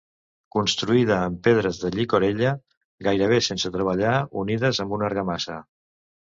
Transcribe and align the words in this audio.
Construïda 0.53 1.17
amb 1.25 1.37
pedres 1.47 1.81
de 1.83 1.91
llicorella 1.97 2.55
gairebé 3.11 3.39
sense 3.51 3.73
treballar 3.79 4.17
unides 4.47 4.85
amb 4.87 5.01
una 5.01 5.11
argamassa. 5.13 5.63